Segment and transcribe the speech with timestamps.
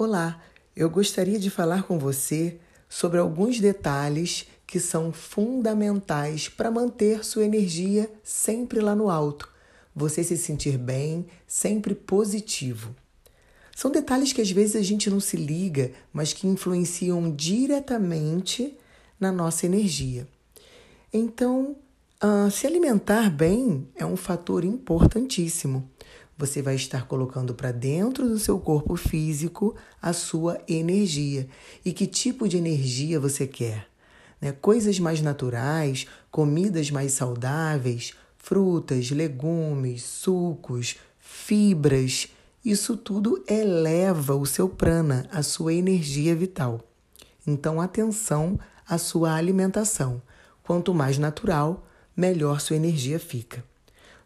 [0.00, 0.40] Olá,
[0.76, 7.44] eu gostaria de falar com você sobre alguns detalhes que são fundamentais para manter sua
[7.44, 9.52] energia sempre lá no alto,
[9.92, 12.94] você se sentir bem, sempre positivo.
[13.74, 18.78] São detalhes que às vezes a gente não se liga, mas que influenciam diretamente
[19.18, 20.28] na nossa energia.
[21.12, 21.74] Então,
[22.22, 25.90] uh, se alimentar bem é um fator importantíssimo
[26.38, 31.48] você vai estar colocando para dentro do seu corpo físico a sua energia.
[31.84, 33.88] E que tipo de energia você quer?
[34.40, 34.52] Né?
[34.52, 42.28] Coisas mais naturais, comidas mais saudáveis, frutas, legumes, sucos, fibras.
[42.64, 46.80] Isso tudo eleva o seu prana, a sua energia vital.
[47.44, 50.22] Então, atenção à sua alimentação.
[50.62, 51.84] Quanto mais natural,
[52.16, 53.64] melhor sua energia fica.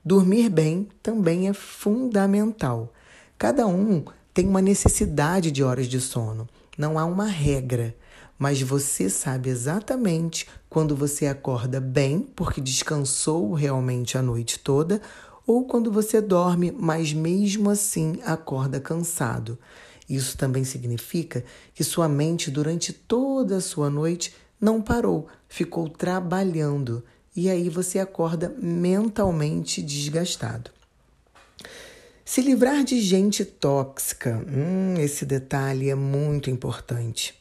[0.05, 2.93] Dormir bem também é fundamental.
[3.39, 6.49] Cada um tem uma necessidade de horas de sono.
[6.77, 7.95] Não há uma regra,
[8.37, 15.01] mas você sabe exatamente quando você acorda bem, porque descansou realmente a noite toda,
[15.47, 19.57] ou quando você dorme, mas mesmo assim acorda cansado.
[20.09, 27.05] Isso também significa que sua mente, durante toda a sua noite, não parou, ficou trabalhando
[27.35, 30.71] e aí você acorda mentalmente desgastado.
[32.25, 37.35] Se livrar de gente tóxica, hum, esse detalhe é muito importante.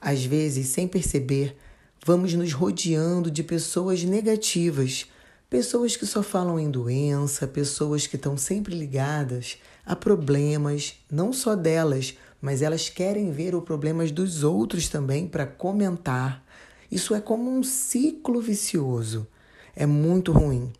[0.00, 1.56] Às vezes, sem perceber,
[2.04, 5.06] vamos nos rodeando de pessoas negativas,
[5.48, 11.56] pessoas que só falam em doença, pessoas que estão sempre ligadas a problemas, não só
[11.56, 16.44] delas, mas elas querem ver os problemas dos outros também para comentar,
[16.90, 19.26] isso é como um ciclo vicioso.
[19.74, 20.72] É muito ruim.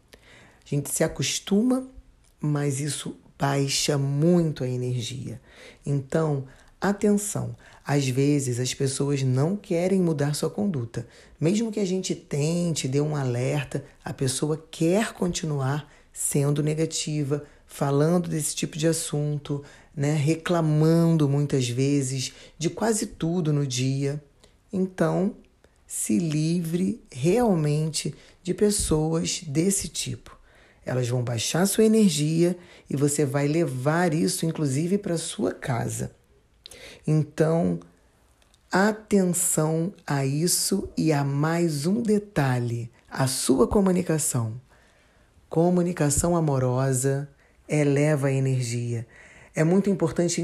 [0.64, 1.86] A gente se acostuma,
[2.40, 5.40] mas isso baixa muito a energia.
[5.86, 6.46] Então,
[6.80, 7.56] atenção.
[7.84, 11.06] Às vezes as pessoas não querem mudar sua conduta.
[11.40, 18.28] Mesmo que a gente tente, dê um alerta, a pessoa quer continuar sendo negativa, falando
[18.28, 19.62] desse tipo de assunto,
[19.94, 24.22] né, reclamando muitas vezes de quase tudo no dia.
[24.72, 25.34] Então,
[25.90, 28.14] se livre realmente
[28.44, 30.38] de pessoas desse tipo.
[30.86, 32.56] Elas vão baixar sua energia
[32.88, 36.12] e você vai levar isso, inclusive, para sua casa.
[37.04, 37.80] Então,
[38.70, 44.60] atenção a isso e a mais um detalhe: a sua comunicação.
[45.48, 47.28] Comunicação amorosa
[47.68, 49.08] eleva a energia.
[49.56, 50.40] É muito importante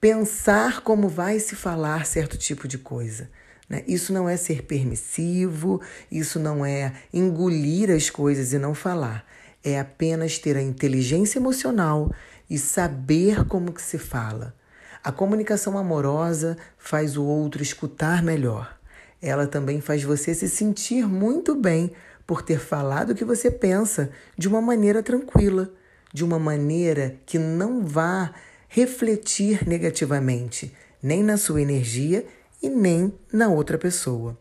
[0.00, 3.28] pensar como vai se falar certo tipo de coisa.
[3.68, 3.84] Né?
[3.86, 5.80] Isso não é ser permissivo,
[6.10, 9.24] isso não é engolir as coisas e não falar.
[9.62, 12.12] É apenas ter a inteligência emocional
[12.48, 14.54] e saber como que se fala.
[15.02, 18.76] A comunicação amorosa faz o outro escutar melhor.
[19.20, 21.92] Ela também faz você se sentir muito bem
[22.26, 25.70] por ter falado o que você pensa de uma maneira tranquila,
[26.12, 28.32] de uma maneira que não vá
[28.68, 32.24] refletir negativamente, nem na sua energia
[32.62, 34.38] e nem na outra pessoa.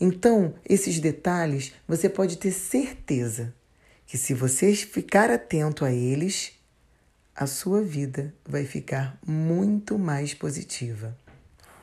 [0.00, 3.54] Então, esses detalhes você pode ter certeza
[4.06, 6.52] que se você ficar atento a eles,
[7.34, 11.16] a sua vida vai ficar muito mais positiva.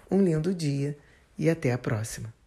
[0.09, 0.97] Um lindo dia
[1.37, 2.40] e até a próxima.